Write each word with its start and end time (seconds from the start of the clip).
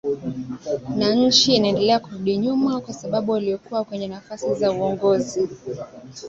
na 0.97 1.13
nchi 1.15 1.55
inaendelea 1.55 1.99
kurudi 1.99 2.37
nyuma 2.37 2.81
kwa 2.81 2.93
sababu 2.93 3.31
walioko 3.31 3.83
kwenye 3.85 4.07
nafasi 4.07 4.53
za 4.55 4.71
uongozi 4.71 5.49